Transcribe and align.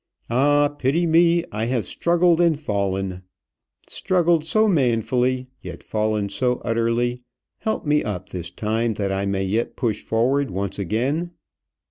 "Ah! 0.31 0.67
pity 0.67 1.05
me. 1.05 1.45
I 1.51 1.65
have 1.65 1.85
struggled 1.85 2.41
and 2.41 2.59
fallen 2.59 3.21
struggled 3.87 4.43
so 4.45 4.67
manfully, 4.67 5.45
yet 5.61 5.83
fallen 5.83 6.27
so 6.29 6.55
utterly 6.65 7.21
help 7.59 7.85
me 7.85 8.01
up 8.03 8.29
this 8.29 8.49
time 8.49 8.95
that 8.95 9.11
I 9.11 9.27
may 9.27 9.43
yet 9.43 9.75
push 9.75 10.01
forward 10.01 10.49
once 10.49 10.79
again!" 10.79 11.33